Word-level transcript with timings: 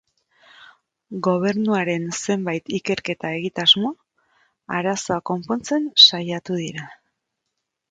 Gobernuaren 1.27 2.07
zenbait 2.21 2.71
ikerketa 2.79 3.19
eta 3.19 3.35
egitasmo, 3.43 3.93
arazoa 4.81 5.21
konpontzen 5.33 5.89
saiatu 6.09 6.61
dira. 6.65 6.91